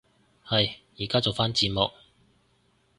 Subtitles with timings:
[0.43, 1.91] 係，依家做返字幕